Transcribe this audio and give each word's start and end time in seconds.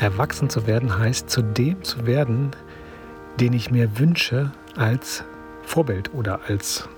Erwachsen 0.00 0.48
zu 0.48 0.66
werden 0.66 0.98
heißt, 0.98 1.28
zu 1.28 1.42
dem 1.42 1.82
zu 1.82 2.06
werden, 2.06 2.52
den 3.40 3.52
ich 3.52 3.70
mir 3.70 3.98
wünsche 3.98 4.52
als 4.76 5.24
Vorbild 5.64 6.12
oder 6.14 6.40
als 6.46 6.88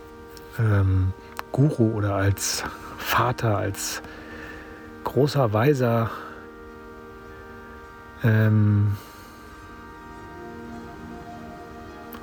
ähm, 0.59 1.13
Guru 1.53 1.93
oder 1.93 2.15
als 2.15 2.63
Vater, 2.99 3.59
als 3.59 4.03
großer, 5.05 5.53
weiser, 5.53 6.11
ähm, 8.23 8.97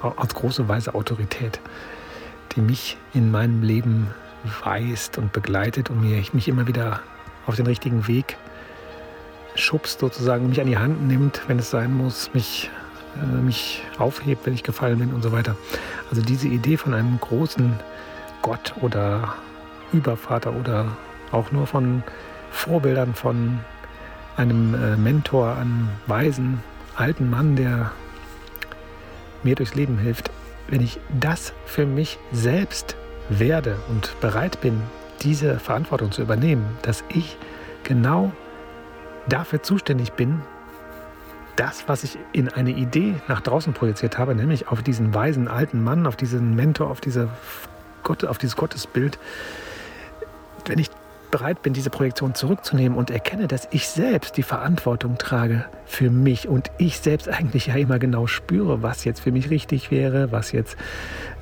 als 0.02 0.36
große, 0.36 0.68
weise 0.68 0.94
Autorität, 0.94 1.60
die 2.56 2.62
mich 2.62 2.98
in 3.14 3.32
meinem 3.32 3.64
Leben 3.64 4.08
weist 4.64 5.18
und 5.18 5.34
begleitet 5.34 5.90
und 5.90 6.02
mir, 6.02 6.24
mich 6.34 6.48
immer 6.48 6.68
wieder 6.68 7.02
auf 7.48 7.56
den 7.56 7.66
richtigen 7.66 8.08
Weg 8.08 8.38
schubst, 9.60 10.00
sozusagen, 10.00 10.50
mich 10.50 10.62
an 10.62 10.68
die 10.68 10.78
Hand 10.78 11.08
nimmt, 11.08 11.42
wenn 11.48 11.60
es 11.60 11.70
sein 11.70 11.96
muss, 11.96 12.34
mich, 12.34 12.70
äh, 13.16 13.42
mich 13.42 13.84
aufhebt, 13.98 14.46
wenn 14.46 14.54
ich 14.54 14.64
gefallen 14.64 15.00
bin 15.00 15.14
und 15.14 15.22
so 15.22 15.32
weiter. 15.32 15.56
Also 16.10 16.22
diese 16.22 16.48
Idee 16.48 16.78
von 16.78 16.94
einem 16.94 17.20
großen 17.20 17.74
Gott 18.42 18.76
oder 18.82 19.36
Übervater 19.92 20.54
oder 20.54 20.98
auch 21.32 21.52
nur 21.52 21.68
von 21.68 22.04
Vorbildern 22.52 23.14
von 23.14 23.60
einem 24.38 24.74
äh, 24.74 24.96
Mentor, 24.96 25.56
einem 25.56 25.90
weisen 26.06 26.62
alten 26.96 27.30
Mann, 27.30 27.56
der 27.56 27.92
mir 29.44 29.56
durchs 29.56 29.76
Leben 29.76 29.98
hilft, 29.98 30.32
wenn 30.68 30.82
ich 30.82 31.00
das 31.20 31.54
für 31.66 31.86
mich 31.86 32.20
selbst 32.32 32.96
werde 33.30 33.78
und 33.90 34.20
bereit 34.22 34.62
bin, 34.62 34.82
diese 35.22 35.60
Verantwortung 35.60 36.12
zu 36.12 36.22
übernehmen, 36.22 36.66
dass 36.82 37.04
ich 37.10 37.38
genau 37.84 38.32
dafür 39.30 39.64
zuständig 39.64 40.14
bin, 40.14 40.42
das, 41.56 41.88
was 41.88 42.04
ich 42.04 42.18
in 42.34 42.50
eine 42.50 42.72
Idee 42.72 43.16
nach 43.28 43.42
draußen 43.42 43.74
projiziert 43.74 44.18
habe, 44.18 44.36
nämlich 44.36 44.68
auf 44.68 44.84
diesen 44.84 45.14
weisen 45.14 45.48
alten 45.48 45.84
Mann, 45.84 46.06
auf 46.06 46.16
diesen 46.16 46.56
Mentor, 46.56 46.90
auf, 46.90 47.02
diese 47.02 47.30
Gott, 48.04 48.24
auf 48.26 48.38
dieses 48.38 48.56
Gottesbild, 48.56 49.18
wenn 50.66 50.80
ich 50.80 50.90
bereit 51.32 51.62
bin, 51.62 51.74
diese 51.74 51.90
Projektion 51.90 52.36
zurückzunehmen 52.36 52.98
und 52.98 53.10
erkenne, 53.10 53.48
dass 53.48 53.68
ich 53.72 53.90
selbst 53.90 54.38
die 54.38 54.44
Verantwortung 54.44 55.18
trage 55.18 55.66
für 55.86 56.10
mich 56.10 56.48
und 56.48 56.72
ich 56.78 57.00
selbst 57.00 57.28
eigentlich 57.28 57.68
ja 57.68 57.76
immer 57.76 58.00
genau 58.00 58.28
spüre, 58.28 58.82
was 58.82 59.04
jetzt 59.04 59.20
für 59.22 59.32
mich 59.32 59.50
richtig 59.50 59.92
wäre, 59.92 60.32
was 60.32 60.52
jetzt, 60.52 60.78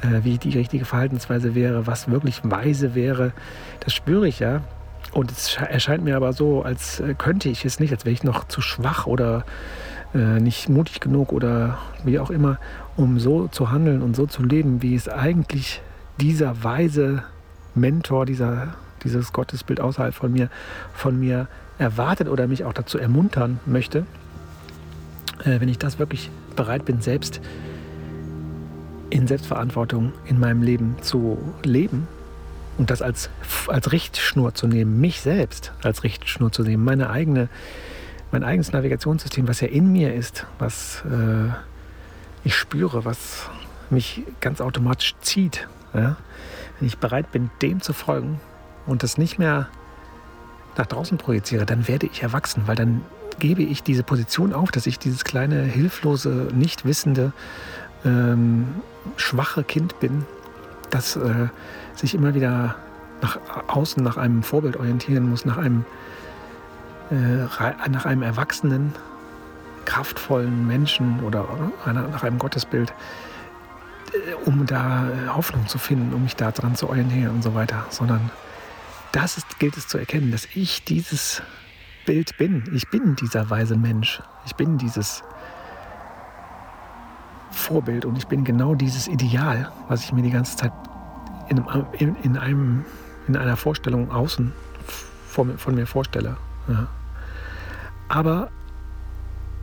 äh, 0.01 0.23
wie 0.23 0.37
die 0.37 0.57
richtige 0.57 0.85
Verhaltensweise 0.85 1.55
wäre, 1.55 1.87
was 1.87 2.09
wirklich 2.09 2.41
weise 2.43 2.95
wäre, 2.95 3.31
das 3.81 3.93
spüre 3.93 4.27
ich 4.27 4.39
ja. 4.39 4.61
Und 5.11 5.31
es 5.31 5.55
erscheint 5.55 6.03
mir 6.03 6.15
aber 6.15 6.33
so, 6.33 6.63
als 6.63 6.99
äh, 6.99 7.15
könnte 7.17 7.49
ich 7.49 7.65
es 7.65 7.79
nicht, 7.79 7.91
als 7.91 8.05
wäre 8.05 8.13
ich 8.13 8.23
noch 8.23 8.47
zu 8.47 8.61
schwach 8.61 9.05
oder 9.05 9.45
äh, 10.13 10.39
nicht 10.39 10.69
mutig 10.69 10.99
genug 10.99 11.31
oder 11.31 11.77
wie 12.03 12.19
auch 12.19 12.29
immer, 12.29 12.57
um 12.97 13.19
so 13.19 13.47
zu 13.47 13.71
handeln 13.71 14.01
und 14.01 14.15
so 14.15 14.25
zu 14.25 14.43
leben, 14.43 14.81
wie 14.81 14.95
es 14.95 15.07
eigentlich 15.07 15.81
dieser 16.19 16.63
weise 16.63 17.23
Mentor, 17.75 18.25
dieser 18.25 18.75
dieses 19.05 19.31
Gottesbild 19.31 19.79
außerhalb 19.79 20.13
von 20.13 20.33
mir, 20.33 20.49
von 20.93 21.17
mir 21.17 21.47
erwartet 21.77 22.27
oder 22.27 22.47
mich 22.47 22.65
auch 22.65 22.73
dazu 22.73 22.97
ermuntern 22.97 23.59
möchte, 23.65 24.05
äh, 25.43 25.59
wenn 25.61 25.69
ich 25.69 25.77
das 25.77 25.99
wirklich 25.99 26.29
bereit 26.55 26.83
bin, 26.83 27.01
selbst 27.01 27.39
in 29.09 29.27
Selbstverantwortung 29.27 30.11
in 30.25 30.39
meinem 30.39 30.61
Leben 30.61 30.95
zu 31.01 31.37
leben 31.63 32.07
und 32.77 32.89
das 32.89 33.01
als, 33.01 33.29
als 33.67 33.91
Richtschnur 33.91 34.53
zu 34.53 34.67
nehmen, 34.67 34.99
mich 34.99 35.21
selbst 35.21 35.71
als 35.83 36.03
Richtschnur 36.03 36.51
zu 36.51 36.63
nehmen, 36.63 36.83
meine 36.83 37.09
eigene, 37.09 37.49
mein 38.31 38.43
eigenes 38.43 38.71
Navigationssystem, 38.71 39.47
was 39.47 39.61
ja 39.61 39.67
in 39.67 39.91
mir 39.91 40.13
ist, 40.13 40.45
was 40.59 41.03
äh, 41.05 41.49
ich 42.43 42.55
spüre, 42.55 43.05
was 43.05 43.49
mich 43.89 44.23
ganz 44.41 44.61
automatisch 44.61 45.15
zieht. 45.21 45.67
Ja? 45.93 46.17
Wenn 46.79 46.87
ich 46.87 46.97
bereit 46.97 47.31
bin, 47.31 47.49
dem 47.61 47.81
zu 47.81 47.93
folgen, 47.93 48.39
und 48.85 49.03
das 49.03 49.17
nicht 49.17 49.39
mehr 49.39 49.67
nach 50.77 50.85
draußen 50.85 51.17
projiziere, 51.17 51.65
dann 51.65 51.87
werde 51.87 52.07
ich 52.07 52.23
erwachsen, 52.23 52.63
weil 52.65 52.75
dann 52.75 53.01
gebe 53.39 53.63
ich 53.63 53.83
diese 53.83 54.03
Position 54.03 54.53
auf, 54.53 54.71
dass 54.71 54.85
ich 54.85 54.99
dieses 54.99 55.23
kleine, 55.23 55.63
hilflose, 55.63 56.49
nicht 56.53 56.85
wissende, 56.85 57.33
ähm, 58.03 58.67
schwache 59.15 59.63
Kind 59.63 59.99
bin, 59.99 60.25
das 60.95 61.15
äh, 61.17 61.47
sich 61.93 62.15
immer 62.15 62.33
wieder 62.33 62.75
nach 63.21 63.39
außen 63.67 64.03
nach 64.03 64.17
einem 64.17 64.43
Vorbild 64.43 64.77
orientieren 64.77 65.29
muss, 65.29 65.45
nach 65.45 65.57
einem, 65.57 65.85
äh, 67.11 67.43
nach 67.89 68.05
einem 68.05 68.21
erwachsenen, 68.21 68.93
kraftvollen 69.85 70.65
Menschen 70.67 71.21
oder 71.23 71.45
äh, 71.85 71.93
nach 71.93 72.23
einem 72.23 72.39
Gottesbild, 72.39 72.93
äh, 74.13 74.33
um 74.45 74.65
da 74.65 75.07
Hoffnung 75.29 75.67
zu 75.67 75.77
finden, 75.77 76.13
um 76.13 76.23
mich 76.23 76.35
da 76.35 76.51
dran 76.51 76.75
zu 76.75 76.89
orientieren 76.89 77.35
und 77.35 77.43
so 77.43 77.53
weiter, 77.53 77.85
sondern 77.89 78.31
das 79.11 79.37
ist, 79.37 79.59
gilt 79.59 79.77
es 79.77 79.87
zu 79.87 79.97
erkennen, 79.97 80.31
dass 80.31 80.47
ich 80.55 80.83
dieses 80.83 81.41
Bild 82.05 82.37
bin. 82.37 82.63
Ich 82.73 82.89
bin 82.89 83.15
dieser 83.15 83.49
weise 83.49 83.77
Mensch. 83.77 84.21
Ich 84.45 84.55
bin 84.55 84.77
dieses 84.77 85.23
Vorbild 87.55 88.05
und 88.05 88.17
ich 88.17 88.27
bin 88.27 88.43
genau 88.43 88.75
dieses 88.75 89.07
Ideal, 89.07 89.71
was 89.87 90.03
ich 90.03 90.13
mir 90.13 90.21
die 90.21 90.29
ganze 90.29 90.57
Zeit 90.57 90.73
in, 91.49 91.63
in, 91.97 92.15
in 92.23 92.37
einem, 92.37 92.85
in 93.27 93.37
einer 93.37 93.55
Vorstellung 93.55 94.11
außen 94.11 94.51
von, 95.27 95.57
von 95.57 95.73
mir 95.73 95.87
vorstelle. 95.87 96.37
Ja. 96.67 96.87
Aber 98.09 98.49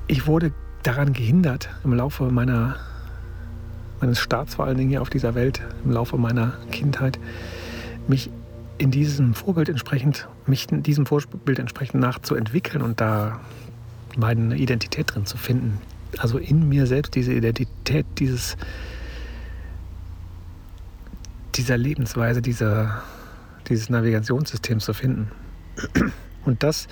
ich 0.07 0.27
wurde 0.27 0.53
daran 0.83 1.13
gehindert, 1.13 1.69
im 1.85 1.93
Laufe 1.93 2.25
meiner, 2.25 2.77
meines 4.01 4.19
Starts 4.19 4.57
vor 4.57 4.65
allen 4.65 4.79
Dingen 4.79 4.91
hier 4.91 5.03
auf 5.03 5.11
dieser 5.11 5.35
Welt, 5.35 5.61
im 5.85 5.93
Laufe 5.93 6.17
meiner 6.17 6.55
Kindheit, 6.71 7.21
mich 8.09 8.31
in 8.79 8.91
diesem 8.91 9.35
Vorbild 9.35 9.69
entsprechend, 9.69 10.29
mich 10.47 10.73
in 10.73 10.83
diesem 10.83 11.07
Vorbild 11.07 11.59
entsprechend 11.59 12.01
nachzuentwickeln 12.01 12.83
und 12.83 13.01
da 13.01 13.39
meine 14.17 14.57
Identität 14.57 15.15
drin 15.15 15.27
zu 15.27 15.37
finden. 15.37 15.79
Also 16.19 16.39
in 16.39 16.69
mir 16.69 16.87
selbst 16.87 17.15
diese 17.15 17.33
Identität, 17.33 18.07
dieses, 18.19 18.57
dieser 21.55 21.77
Lebensweise, 21.77 22.43
dieser, 22.43 23.03
dieses 23.69 23.89
Navigationssystems 23.89 24.85
zu 24.85 24.95
finden. 24.95 25.31
Und 26.45 26.63
das 26.63 26.89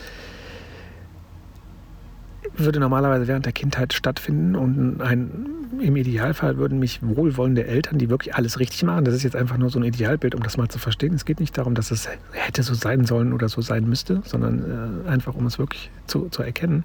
würde 2.57 2.81
normalerweise 2.81 3.29
während 3.29 3.47
der 3.47 3.53
Kindheit 3.53 3.93
stattfinden 3.93 4.57
und 4.57 5.01
ein, 5.01 5.47
im 5.81 5.97
Idealfall 5.97 6.57
würden 6.57 6.79
mich 6.79 7.01
wohlwollende 7.03 7.67
Eltern, 7.67 7.99
die 7.99 8.11
wirklich 8.11 8.35
alles 8.35 8.59
richtig 8.59 8.83
machen, 8.83 9.05
das 9.05 9.15
ist 9.15 9.23
jetzt 9.23 9.37
einfach 9.37 9.57
nur 9.57 9.71
so 9.71 9.79
ein 9.79 9.85
Idealbild, 9.85 10.35
um 10.35 10.43
das 10.43 10.57
mal 10.57 10.69
zu 10.69 10.79
verstehen. 10.79 11.15
Es 11.15 11.25
geht 11.25 11.41
nicht 11.41 11.57
darum, 11.57 11.75
dass 11.75 11.91
es 11.91 12.09
hätte 12.33 12.63
so 12.63 12.75
sein 12.75 13.05
sollen 13.05 13.33
oder 13.33 13.49
so 13.49 13.61
sein 13.61 13.89
müsste, 13.89 14.23
sondern 14.25 15.05
äh, 15.07 15.09
einfach, 15.09 15.35
um 15.35 15.47
es 15.47 15.59
wirklich 15.59 15.91
zu, 16.07 16.29
zu 16.29 16.43
erkennen. 16.43 16.85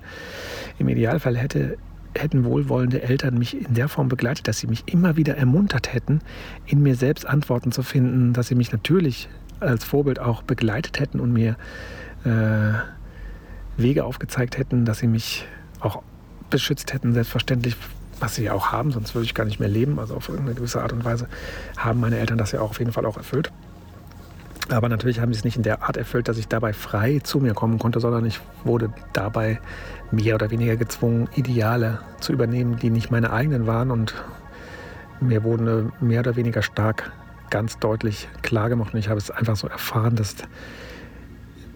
Im 0.77 0.87
Idealfall 0.87 1.35
hätte, 1.35 1.77
hätten 2.15 2.45
wohlwollende 2.45 3.01
Eltern 3.01 3.37
mich 3.37 3.55
in 3.55 3.73
der 3.73 3.89
Form 3.89 4.07
begleitet, 4.07 4.47
dass 4.47 4.59
sie 4.59 4.67
mich 4.67 4.83
immer 4.87 5.15
wieder 5.15 5.37
ermuntert 5.37 5.93
hätten, 5.93 6.19
in 6.65 6.81
mir 6.81 6.95
selbst 6.95 7.25
Antworten 7.25 7.71
zu 7.71 7.83
finden, 7.83 8.33
dass 8.33 8.47
sie 8.47 8.55
mich 8.55 8.71
natürlich 8.71 9.29
als 9.59 9.83
Vorbild 9.83 10.19
auch 10.19 10.43
begleitet 10.43 10.99
hätten 10.99 11.19
und 11.19 11.31
mir 11.31 11.55
äh, 12.23 12.73
Wege 13.77 14.05
aufgezeigt 14.05 14.57
hätten, 14.57 14.85
dass 14.85 14.99
sie 14.99 15.07
mich 15.07 15.45
auch 15.79 16.01
beschützt 16.49 16.93
hätten, 16.93 17.13
selbstverständlich, 17.13 17.75
was 18.19 18.35
sie 18.35 18.45
ja 18.45 18.53
auch 18.53 18.71
haben, 18.71 18.91
sonst 18.91 19.15
würde 19.15 19.25
ich 19.25 19.33
gar 19.33 19.45
nicht 19.45 19.59
mehr 19.59 19.69
leben. 19.69 19.99
Also 19.99 20.15
auf 20.15 20.29
irgendeine 20.29 20.55
gewisse 20.55 20.81
Art 20.81 20.93
und 20.93 21.03
Weise 21.03 21.27
haben 21.77 21.99
meine 21.99 22.17
Eltern 22.17 22.37
das 22.37 22.51
ja 22.51 22.61
auch 22.61 22.69
auf 22.69 22.79
jeden 22.79 22.91
Fall 22.91 23.05
auch 23.05 23.17
erfüllt. 23.17 23.51
Aber 24.69 24.89
natürlich 24.89 25.19
haben 25.19 25.31
sie 25.31 25.39
es 25.39 25.43
nicht 25.43 25.57
in 25.57 25.63
der 25.63 25.83
Art 25.83 25.95
erfüllt, 25.95 26.27
dass 26.27 26.37
ich 26.37 26.47
dabei 26.47 26.73
frei 26.73 27.19
zu 27.23 27.39
mir 27.39 27.53
kommen 27.53 27.77
konnte, 27.77 27.99
sondern 27.99 28.25
ich 28.25 28.39
wurde 28.63 28.91
dabei 29.13 29.59
mehr 30.11 30.35
oder 30.35 30.49
weniger 30.49 30.75
gezwungen, 30.75 31.29
Ideale 31.35 31.99
zu 32.19 32.33
übernehmen, 32.33 32.77
die 32.77 32.89
nicht 32.89 33.11
meine 33.11 33.31
eigenen 33.31 33.67
waren. 33.67 33.91
Und 33.91 34.15
mir 35.19 35.43
wurden 35.43 35.91
mehr 36.01 36.21
oder 36.21 36.35
weniger 36.35 36.63
stark 36.63 37.11
ganz 37.51 37.77
deutlich 37.77 38.27
klargemacht. 38.41 38.93
Und 38.93 38.99
ich 38.99 39.09
habe 39.09 39.19
es 39.19 39.29
einfach 39.29 39.55
so 39.55 39.67
erfahren, 39.67 40.15
dass 40.15 40.35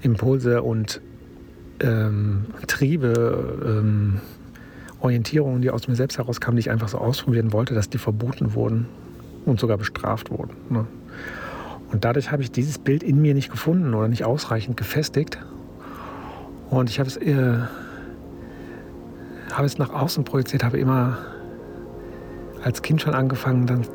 Impulse 0.02 0.64
und 0.64 1.00
ähm, 1.82 2.48
Triebe, 2.68 3.82
ähm, 3.84 4.20
Orientierungen, 5.00 5.62
die 5.62 5.70
aus 5.70 5.88
mir 5.88 5.96
selbst 5.96 6.18
herauskamen, 6.18 6.56
die 6.58 6.62
ich 6.62 6.72
einfach 6.72 6.90
so 6.90 6.98
ausprobieren 6.98 7.54
wollte, 7.54 7.74
dass 7.74 7.90
die 7.90 8.00
verboten 8.00 8.54
wurden 8.54 8.88
und 9.46 9.60
sogar 9.60 9.78
bestraft 9.78 10.32
wurden. 10.32 10.56
Ne? 10.70 10.88
Und 11.92 12.06
dadurch 12.06 12.32
habe 12.32 12.44
ich 12.44 12.52
dieses 12.52 12.78
Bild 12.78 13.04
in 13.04 13.22
mir 13.22 13.34
nicht 13.34 13.52
gefunden 13.52 13.94
oder 13.94 14.08
nicht 14.08 14.24
ausreichend 14.24 14.78
gefestigt. 14.78 15.40
Und 16.70 16.90
ich 16.90 17.00
habe 17.00 17.10
es, 17.10 17.18
äh, 17.18 17.58
habe 19.52 19.66
es 19.66 19.78
nach 19.78 19.90
außen 19.90 20.24
projiziert, 20.24 20.64
habe 20.64 20.78
immer 20.78 21.18
als 22.64 22.82
Kind 22.82 23.02
schon 23.02 23.16
angefangen, 23.16 23.66
dann 23.66 23.86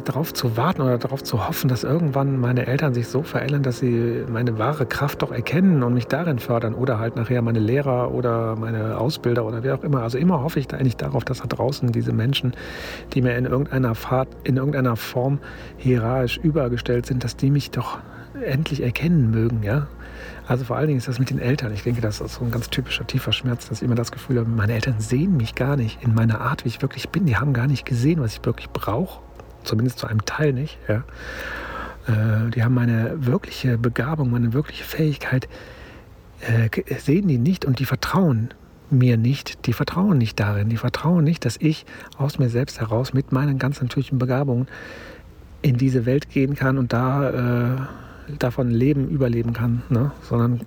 darauf 0.00 0.34
zu 0.34 0.56
warten 0.56 0.82
oder 0.82 0.98
darauf 0.98 1.22
zu 1.22 1.46
hoffen, 1.46 1.68
dass 1.68 1.84
irgendwann 1.84 2.38
meine 2.38 2.66
Eltern 2.66 2.94
sich 2.94 3.08
so 3.08 3.22
verändern, 3.22 3.62
dass 3.62 3.78
sie 3.78 4.24
meine 4.28 4.58
wahre 4.58 4.86
Kraft 4.86 5.22
doch 5.22 5.32
erkennen 5.32 5.82
und 5.82 5.94
mich 5.94 6.06
darin 6.06 6.38
fördern 6.38 6.74
oder 6.74 6.98
halt 6.98 7.16
nachher 7.16 7.42
meine 7.42 7.58
Lehrer 7.58 8.12
oder 8.12 8.56
meine 8.56 8.98
Ausbilder 8.98 9.44
oder 9.44 9.62
wer 9.62 9.74
auch 9.74 9.84
immer. 9.84 10.02
Also 10.02 10.18
immer 10.18 10.42
hoffe 10.42 10.60
ich 10.60 10.68
da 10.68 10.76
eigentlich 10.76 10.96
darauf, 10.96 11.24
dass 11.24 11.38
da 11.38 11.46
draußen 11.46 11.92
diese 11.92 12.12
Menschen, 12.12 12.52
die 13.14 13.22
mir 13.22 13.36
in 13.36 13.44
irgendeiner 13.44 13.94
Fahrt, 13.94 14.28
in 14.44 14.56
irgendeiner 14.56 14.96
Form 14.96 15.38
hierarchisch 15.76 16.38
übergestellt 16.38 17.06
sind, 17.06 17.24
dass 17.24 17.36
die 17.36 17.50
mich 17.50 17.70
doch 17.70 17.98
endlich 18.44 18.82
erkennen 18.82 19.30
mögen, 19.30 19.62
ja. 19.62 19.86
Also 20.46 20.64
vor 20.64 20.76
allen 20.76 20.86
Dingen 20.86 20.98
ist 20.98 21.08
das 21.08 21.18
mit 21.18 21.30
den 21.30 21.40
Eltern. 21.40 21.72
Ich 21.72 21.82
denke, 21.82 22.00
das 22.00 22.20
ist 22.20 22.34
so 22.34 22.44
ein 22.44 22.52
ganz 22.52 22.70
typischer 22.70 23.06
tiefer 23.06 23.32
Schmerz, 23.32 23.68
dass 23.68 23.78
ich 23.78 23.84
immer 23.84 23.96
das 23.96 24.12
Gefühl 24.12 24.38
habe, 24.38 24.48
meine 24.48 24.74
Eltern 24.74 25.00
sehen 25.00 25.36
mich 25.36 25.56
gar 25.56 25.76
nicht 25.76 26.02
in 26.02 26.14
meiner 26.14 26.40
Art, 26.40 26.64
wie 26.64 26.68
ich 26.68 26.82
wirklich 26.82 27.08
bin. 27.08 27.26
Die 27.26 27.36
haben 27.36 27.52
gar 27.52 27.66
nicht 27.66 27.84
gesehen, 27.84 28.20
was 28.20 28.34
ich 28.34 28.44
wirklich 28.44 28.70
brauche. 28.70 29.25
Zumindest 29.66 29.98
zu 29.98 30.06
einem 30.06 30.24
Teil 30.24 30.52
nicht. 30.52 30.78
Ja. 30.88 31.02
Äh, 32.06 32.50
die 32.50 32.62
haben 32.62 32.74
meine 32.74 33.26
wirkliche 33.26 33.78
Begabung, 33.78 34.30
meine 34.30 34.52
wirkliche 34.52 34.84
Fähigkeit, 34.84 35.48
äh, 36.40 36.68
sehen 36.98 37.28
die 37.28 37.38
nicht 37.38 37.64
und 37.64 37.78
die 37.80 37.84
vertrauen 37.84 38.54
mir 38.90 39.16
nicht. 39.16 39.66
Die 39.66 39.72
vertrauen 39.72 40.18
nicht 40.18 40.38
darin. 40.38 40.68
Die 40.68 40.76
vertrauen 40.76 41.24
nicht, 41.24 41.44
dass 41.44 41.56
ich 41.56 41.84
aus 42.16 42.38
mir 42.38 42.48
selbst 42.48 42.80
heraus 42.80 43.12
mit 43.12 43.32
meinen 43.32 43.58
ganz 43.58 43.80
natürlichen 43.80 44.18
Begabungen 44.18 44.68
in 45.62 45.76
diese 45.76 46.06
Welt 46.06 46.30
gehen 46.30 46.54
kann 46.54 46.78
und 46.78 46.92
da 46.92 47.74
äh, 47.74 47.76
davon 48.38 48.70
leben, 48.70 49.08
überleben 49.08 49.52
kann, 49.52 49.82
ne? 49.88 50.12
sondern 50.22 50.60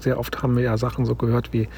sehr 0.00 0.18
oft 0.18 0.42
haben 0.42 0.56
wir 0.56 0.64
ja 0.64 0.76
Sachen 0.76 1.06
so 1.06 1.14
gehört 1.14 1.52
wie, 1.54 1.68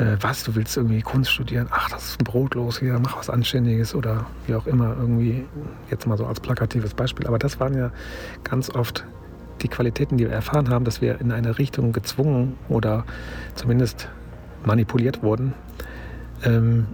äh, 0.00 0.16
was, 0.20 0.44
du 0.44 0.54
willst 0.54 0.76
irgendwie 0.76 1.02
Kunst 1.02 1.30
studieren, 1.30 1.68
ach, 1.70 1.90
das 1.90 2.10
ist 2.10 2.20
ein 2.20 2.24
brotlos 2.24 2.78
hier, 2.78 2.98
mach 2.98 3.18
was 3.18 3.28
Anständiges 3.28 3.94
oder 3.94 4.26
wie 4.46 4.54
auch 4.54 4.66
immer, 4.66 4.96
irgendwie, 4.98 5.44
jetzt 5.90 6.06
mal 6.06 6.16
so 6.16 6.26
als 6.26 6.40
plakatives 6.40 6.94
Beispiel. 6.94 7.26
Aber 7.26 7.38
das 7.38 7.60
waren 7.60 7.76
ja 7.76 7.92
ganz 8.42 8.70
oft 8.70 9.04
die 9.60 9.68
Qualitäten, 9.68 10.16
die 10.16 10.24
wir 10.24 10.32
erfahren 10.32 10.70
haben, 10.70 10.86
dass 10.86 11.02
wir 11.02 11.20
in 11.20 11.32
eine 11.32 11.58
Richtung 11.58 11.92
gezwungen 11.92 12.56
oder 12.70 13.04
zumindest 13.54 14.08
manipuliert 14.64 15.22
wurden, 15.22 15.52
ähm, 16.44 16.86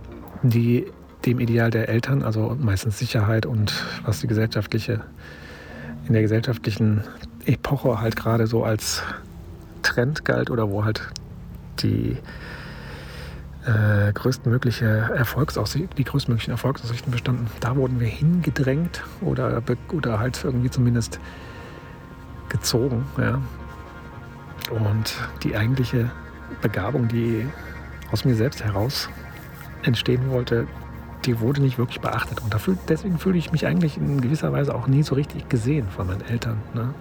die 0.43 0.87
dem 1.25 1.39
Ideal 1.39 1.71
der 1.71 1.89
Eltern, 1.89 2.23
also 2.23 2.57
meistens 2.61 2.99
Sicherheit 2.99 3.47
und 3.47 3.73
was 4.05 4.21
die 4.21 4.27
gesellschaftliche, 4.27 5.01
in 6.09 6.13
der 6.13 6.23
gesellschaftlichen 6.23 7.03
Epoche 7.45 8.01
halt 8.01 8.17
gerade 8.17 8.49
so 8.49 8.65
als 8.65 9.03
Trend 9.83 10.25
galt 10.25 10.51
oder 10.51 10.71
wo 10.71 10.85
halt 10.85 11.09
die 11.79 12.17
äh, 13.67 14.13
größtmögliche 14.13 15.11
Erfolgsaussichten, 15.15 15.97
die 15.97 16.05
größtmöglichen 16.05 16.53
Erfolgsaussichten 16.53 17.11
bestanden. 17.11 17.49
Da 17.61 17.77
wurden 17.77 18.01
wir 18.01 18.07
hingedrängt 18.07 19.03
oder, 19.21 19.63
oder 19.93 20.19
halt 20.19 20.43
irgendwie 20.45 20.71
zumindest 20.71 21.21
gezogen. 22.49 23.05
Ja. 23.19 23.41
Und 24.71 25.15
die 25.43 25.57
eigentliche 25.57 26.11
Begabung, 26.63 27.09
die 27.09 27.47
aus 28.13 28.25
mir 28.25 28.35
selbst 28.35 28.65
heraus 28.65 29.09
entstehen 29.83 30.31
wollte, 30.31 30.67
die 31.25 31.41
wurde 31.41 31.61
nicht 31.61 31.79
wirklich 31.79 32.01
beachtet. 32.01 32.41
Und 32.43 32.55
dafür, 32.55 32.77
deswegen 32.89 33.19
fühle 33.19 33.39
ich 33.39 33.53
mich 33.53 33.67
eigentlich 33.67 33.97
in 33.97 34.21
gewisser 34.21 34.53
Weise 34.53 34.75
auch 34.75 34.87
nie 34.87 35.03
so 35.03 35.15
richtig 35.15 35.49
gesehen 35.49 35.89
von 35.89 36.07
meinen 36.07 36.23
Eltern. 36.23 36.59
Ne? 36.75 36.95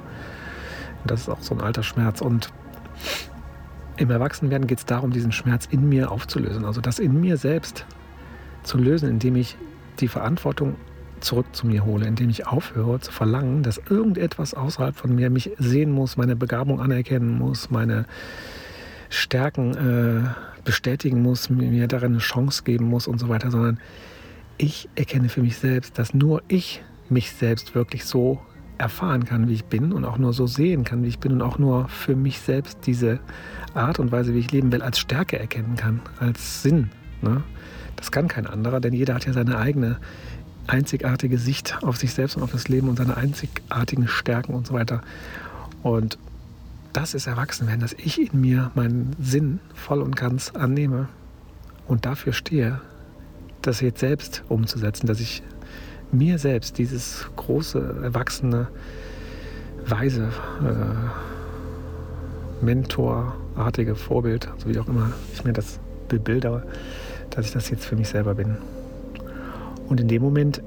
Das 1.06 1.22
ist 1.22 1.30
auch 1.30 1.42
so 1.42 1.54
ein 1.54 1.62
alter 1.62 1.84
Schmerz. 1.84 2.22
Und 2.22 2.52
im 3.98 4.10
Erwachsenwerden 4.10 4.68
geht 4.68 4.80
es 4.80 4.86
darum, 4.86 5.12
diesen 5.12 5.32
Schmerz 5.32 5.68
in 5.70 5.88
mir 5.88 6.12
aufzulösen. 6.12 6.66
Also 6.66 6.82
das 6.82 7.00
in 7.00 7.20
mir 7.20 7.38
selbst 7.38 7.86
zu 8.64 8.78
lösen, 8.78 9.10
indem 9.10 9.36
ich 9.36 9.58
die 10.00 10.08
Verantwortung 10.08 10.76
zurück 11.22 11.48
zu 11.54 11.66
mir 11.68 11.86
hole, 11.86 12.06
indem 12.06 12.30
ich 12.30 12.48
aufhöre 12.48 13.00
zu 13.00 13.12
verlangen, 13.12 13.64
dass 13.64 13.82
irgendetwas 13.90 14.54
außerhalb 14.54 14.96
von 14.96 15.16
mir 15.16 15.30
mich 15.30 15.52
sehen 15.58 15.92
muss, 15.92 16.18
meine 16.18 16.36
Begabung 16.36 16.82
anerkennen 16.82 17.38
muss, 17.38 17.72
meine 17.72 18.06
Stärken 19.10 19.74
äh, 19.76 20.30
bestätigen 20.64 21.22
muss, 21.22 21.50
mir 21.50 21.88
darin 21.88 22.14
eine 22.14 22.20
Chance 22.20 22.64
geben 22.64 22.86
muss 22.86 23.08
und 23.08 23.20
so 23.20 23.30
weiter, 23.30 23.52
sondern 23.52 23.80
ich 24.58 24.90
erkenne 24.96 25.30
für 25.30 25.42
mich 25.42 25.58
selbst, 25.58 25.98
dass 26.00 26.14
nur 26.14 26.42
ich 26.48 26.84
mich 27.10 27.32
selbst 27.32 27.76
wirklich 27.76 28.06
so 28.06 28.42
erfahren 28.78 29.26
kann, 29.26 29.48
wie 29.48 29.54
ich 29.54 29.66
bin 29.66 29.92
und 29.92 30.06
auch 30.06 30.18
nur 30.18 30.34
so 30.34 30.48
sehen 30.48 30.84
kann, 30.84 31.04
wie 31.04 31.08
ich 31.08 31.20
bin 31.20 31.32
und 31.32 31.42
auch 31.42 31.58
nur 31.58 31.88
für 31.88 32.16
mich 32.16 32.40
selbst 32.40 32.80
diese 32.86 33.20
Art 33.74 34.00
und 34.00 34.12
Weise, 34.12 34.34
wie 34.34 34.40
ich 34.40 34.52
leben 34.52 34.72
will, 34.72 34.82
als 34.82 35.00
Stärke 35.00 35.40
erkennen 35.40 35.76
kann, 35.76 36.02
als 36.20 36.64
Sinn. 36.64 36.90
Ne? 37.22 37.44
Das 37.96 38.12
kann 38.12 38.28
kein 38.28 38.48
anderer, 38.48 38.80
denn 38.80 38.94
jeder 38.94 39.16
hat 39.16 39.26
ja 39.26 39.34
seine 39.34 39.58
eigene 39.58 39.98
einzigartige 40.68 41.38
Sicht 41.38 41.78
auf 41.84 41.98
sich 41.98 42.14
selbst 42.14 42.38
und 42.38 42.44
auf 42.44 42.52
das 42.52 42.68
Leben 42.68 42.90
und 42.90 42.98
seine 42.98 43.18
einzigartigen 43.18 44.08
Stärken 44.08 44.54
und 44.54 44.68
so 44.68 44.74
weiter. 44.74 45.02
Und 45.84 46.18
das 46.94 47.14
ist 47.14 47.28
Erwachsenwerden, 47.28 47.82
dass 47.82 47.94
ich 47.94 48.34
in 48.34 48.42
mir 48.42 48.72
meinen 48.74 49.16
Sinn 49.20 49.60
voll 49.74 50.02
und 50.02 50.16
ganz 50.16 50.52
annehme 50.52 51.08
und 51.88 52.06
dafür 52.06 52.34
stehe, 52.34 52.82
das 53.62 53.82
jetzt 53.82 54.00
selbst 54.00 54.44
umzusetzen, 54.48 55.08
dass 55.08 55.20
ich 55.20 55.44
mir 56.12 56.38
selbst 56.38 56.78
dieses 56.78 57.26
große, 57.36 58.02
erwachsene, 58.04 58.68
weise, 59.88 60.30
äh, 60.64 60.96
mentorartige 62.64 63.96
Vorbild, 63.96 64.50
also 64.52 64.70
wie 64.70 64.80
auch 64.80 64.88
immer 64.88 65.12
ich 65.34 65.44
mir 65.44 65.54
das 65.54 65.80
bebildere, 66.08 66.64
dass 67.30 67.46
ich 67.46 67.52
das 67.52 67.70
jetzt 67.70 67.86
für 67.86 67.96
mich 67.96 68.10
selber 68.10 68.36
bin. 68.36 68.58
Und 69.88 70.00
in 70.00 70.08
dem 70.08 70.22
Moment 70.22 70.62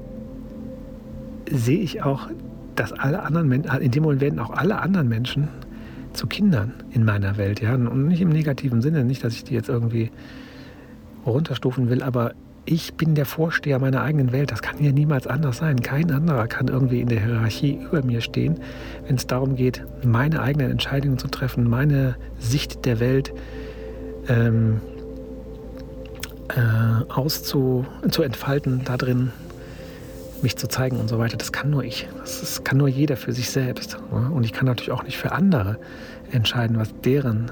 sehe 1.49 1.79
ich 1.79 2.03
auch, 2.03 2.29
dass 2.75 2.93
alle 2.93 3.23
anderen 3.23 3.47
Menschen, 3.49 3.81
in 3.81 3.91
dem 3.91 4.03
Moment 4.03 4.21
werden 4.21 4.39
auch 4.39 4.51
alle 4.51 4.79
anderen 4.79 5.09
Menschen 5.09 5.49
zu 6.13 6.27
Kindern 6.27 6.73
in 6.91 7.03
meiner 7.03 7.37
Welt, 7.37 7.61
ja, 7.61 7.73
und 7.75 8.07
nicht 8.07 8.21
im 8.21 8.29
negativen 8.29 8.81
Sinne, 8.81 9.03
nicht, 9.03 9.23
dass 9.23 9.33
ich 9.33 9.43
die 9.43 9.53
jetzt 9.53 9.69
irgendwie 9.69 10.11
runterstufen 11.25 11.89
will, 11.89 12.01
aber 12.01 12.33
ich 12.69 12.93
bin 12.93 13.15
der 13.15 13.25
Vorsteher 13.25 13.79
meiner 13.79 14.03
eigenen 14.03 14.31
Welt. 14.31 14.51
Das 14.51 14.61
kann 14.61 14.77
hier 14.77 14.93
niemals 14.93 15.25
anders 15.25 15.57
sein. 15.57 15.81
Kein 15.81 16.11
anderer 16.11 16.47
kann 16.47 16.67
irgendwie 16.67 17.01
in 17.01 17.07
der 17.07 17.19
Hierarchie 17.19 17.79
über 17.83 18.03
mir 18.03 18.21
stehen, 18.21 18.59
wenn 19.07 19.15
es 19.15 19.25
darum 19.25 19.55
geht, 19.55 19.83
meine 20.03 20.39
eigenen 20.43 20.69
Entscheidungen 20.69 21.17
zu 21.17 21.27
treffen, 21.29 21.67
meine 21.67 22.15
Sicht 22.37 22.85
der 22.85 22.99
Welt 22.99 23.33
ähm, 24.27 24.81
äh, 26.49 27.11
auszu 27.11 27.87
zu 28.11 28.21
entfalten, 28.21 28.81
da 28.85 28.97
mich 30.43 30.55
zu 30.55 30.67
zeigen 30.67 30.97
und 30.97 31.07
so 31.07 31.17
weiter. 31.17 31.37
Das 31.37 31.51
kann 31.51 31.71
nur 31.71 31.83
ich. 31.83 32.07
Das, 32.19 32.39
das 32.39 32.63
kann 32.63 32.77
nur 32.77 32.87
jeder 32.87 33.17
für 33.17 33.33
sich 33.33 33.49
selbst. 33.49 33.97
Und 34.11 34.43
ich 34.43 34.53
kann 34.53 34.67
natürlich 34.67 34.91
auch 34.91 35.03
nicht 35.03 35.17
für 35.17 35.31
andere 35.31 35.79
entscheiden, 36.31 36.77
was 36.77 36.93
deren 37.03 37.51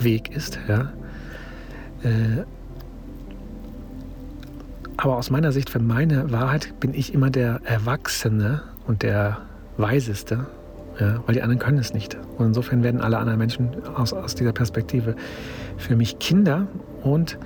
Weg 0.00 0.34
ist. 0.34 0.58
Ja. 0.66 0.92
Äh, 2.02 2.44
aber 5.00 5.16
aus 5.16 5.30
meiner 5.30 5.50
Sicht, 5.50 5.70
für 5.70 5.78
meine 5.78 6.30
Wahrheit, 6.30 6.78
bin 6.78 6.92
ich 6.92 7.14
immer 7.14 7.30
der 7.30 7.60
Erwachsene 7.64 8.62
und 8.86 9.02
der 9.02 9.38
Weiseste, 9.78 10.46
ja, 10.98 11.22
weil 11.24 11.34
die 11.34 11.42
anderen 11.42 11.58
können 11.58 11.78
es 11.78 11.94
nicht. 11.94 12.18
Und 12.36 12.48
insofern 12.48 12.82
werden 12.82 13.00
alle 13.00 13.16
anderen 13.16 13.38
Menschen 13.38 13.70
aus, 13.96 14.12
aus 14.12 14.34
dieser 14.34 14.52
Perspektive 14.52 15.16
für 15.78 15.96
mich 15.96 16.18
Kinder 16.18 16.66
und 17.02 17.38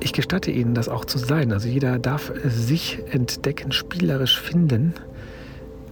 ich 0.00 0.14
gestatte 0.14 0.50
ihnen, 0.50 0.74
das 0.74 0.88
auch 0.88 1.04
zu 1.04 1.18
sein. 1.18 1.52
Also 1.52 1.68
jeder 1.68 1.98
darf 1.98 2.32
sich 2.44 3.00
entdecken, 3.10 3.70
spielerisch 3.70 4.40
finden. 4.40 4.94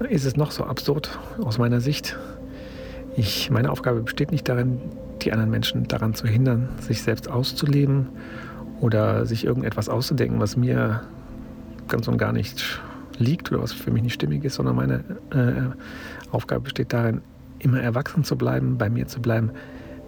Ist 0.08 0.25
es 0.25 0.37
noch 0.37 0.52
so 0.52 0.64
absurd 0.64 1.18
aus 1.42 1.58
meiner 1.58 1.80
Sicht? 1.80 2.18
Ich, 3.14 3.50
meine 3.50 3.70
Aufgabe 3.70 4.00
besteht 4.00 4.32
nicht 4.32 4.49
darin, 4.49 4.80
die 5.20 5.32
anderen 5.32 5.50
Menschen 5.50 5.87
daran 5.87 6.14
zu 6.14 6.26
hindern, 6.26 6.70
sich 6.80 7.02
selbst 7.02 7.30
auszuleben 7.30 8.08
oder 8.82 9.26
sich 9.26 9.44
irgendetwas 9.44 9.88
auszudenken, 9.88 10.40
was 10.40 10.56
mir 10.56 11.02
ganz 11.88 12.08
und 12.08 12.18
gar 12.18 12.32
nicht 12.32 12.80
liegt 13.16 13.52
oder 13.52 13.62
was 13.62 13.72
für 13.72 13.92
mich 13.92 14.02
nicht 14.02 14.14
stimmig 14.14 14.44
ist, 14.44 14.56
sondern 14.56 14.74
meine 14.74 15.04
äh, 15.30 16.32
Aufgabe 16.32 16.62
besteht 16.62 16.92
darin, 16.92 17.20
immer 17.60 17.80
erwachsen 17.80 18.24
zu 18.24 18.36
bleiben, 18.36 18.78
bei 18.78 18.90
mir 18.90 19.06
zu 19.06 19.20
bleiben, 19.20 19.50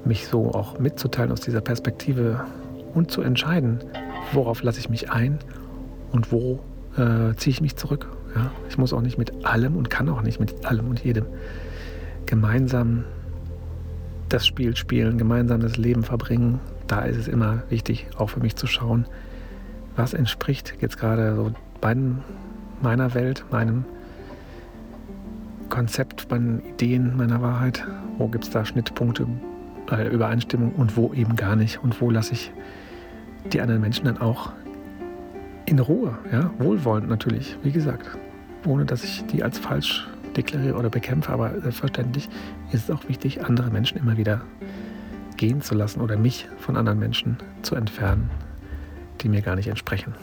mich 0.05 0.27
so 0.27 0.53
auch 0.53 0.81
mitzuteilen 0.81 1.31
aus 1.31 1.41
dieser 1.41 1.61
Perspektive 1.61 2.45
und 2.95 3.13
zu 3.13 3.23
entscheiden, 3.23 3.79
worauf 4.33 4.63
lasse 4.65 4.81
ich 4.81 4.91
mich 4.91 5.11
ein 5.11 5.39
und 6.11 6.33
wo 6.33 6.59
äh, 6.97 7.35
ziehe 7.37 7.53
ich 7.53 7.61
mich 7.61 7.77
zurück. 7.77 8.09
Ja? 8.35 8.51
Ich 8.69 8.77
muss 8.77 8.93
auch 8.93 9.03
nicht 9.03 9.19
mit 9.19 9.47
allem 9.47 9.77
und 9.77 9.89
kann 9.89 10.09
auch 10.09 10.23
nicht 10.23 10.41
mit 10.41 10.67
allem 10.67 10.89
und 10.89 11.05
jedem 11.05 11.27
gemeinsam 12.27 13.05
das 14.31 14.45
Spiel 14.45 14.75
spielen, 14.75 15.17
gemeinsam 15.17 15.61
das 15.61 15.77
Leben 15.77 16.03
verbringen, 16.03 16.59
da 16.87 17.03
ist 17.03 17.17
es 17.17 17.29
immer 17.29 17.63
wichtig, 17.71 18.07
auch 18.19 18.31
für 18.31 18.41
mich 18.41 18.57
zu 18.57 18.67
schauen, 18.67 19.07
was 19.97 20.15
entspricht 20.15 20.75
jetzt 20.81 20.99
gerade 20.99 21.35
so 21.35 21.53
meinen, 21.83 22.23
meiner 22.83 23.15
Welt, 23.15 23.45
meinem 23.51 23.85
Konzept, 25.69 26.31
meinen 26.31 26.61
Ideen, 26.61 27.17
meiner 27.17 27.41
Wahrheit. 27.41 27.87
Wo 28.19 28.29
gibt 28.29 28.45
es 28.45 28.51
da 28.51 28.65
Schnittpunkte, 28.65 29.27
äh, 29.91 30.09
Übereinstimmung 30.09 30.73
und 30.73 30.97
wo 30.97 31.13
eben 31.15 31.37
gar 31.37 31.57
nicht. 31.57 31.83
Und 31.83 32.01
wo 32.01 32.11
lasse 32.11 32.33
ich 32.33 32.53
die 33.53 33.61
anderen 33.61 33.81
Menschen 33.81 34.05
dann 34.05 34.19
auch 34.19 34.53
in 35.67 35.79
Ruhe, 35.79 36.19
ja, 36.31 36.51
wohlwollend 36.59 37.09
natürlich, 37.09 37.57
wie 37.63 37.73
gesagt, 37.73 38.07
ohne 38.67 38.85
dass 38.85 39.03
ich 39.05 39.25
die 39.27 39.43
als 39.43 39.59
falsch 39.59 40.07
deklariere 40.37 40.77
oder 40.77 40.91
bekämpfe, 40.91 41.33
aber 41.33 41.61
selbstverständlich 41.61 42.29
ist 42.71 42.89
es 42.89 42.91
auch 42.91 43.09
wichtig, 43.09 43.45
andere 43.45 43.71
Menschen 43.71 43.99
immer 43.99 44.17
wieder 44.17 44.43
gehen 45.37 45.63
zu 45.63 45.75
lassen 45.75 46.01
oder 46.01 46.17
mich 46.17 46.49
von 46.59 46.77
anderen 46.77 46.99
Menschen 46.99 47.39
zu 47.63 47.75
entfernen, 47.75 48.31
die 49.21 49.29
mir 49.29 49.43
gar 49.43 49.57
nicht 49.57 49.69
entsprechen. 49.69 50.15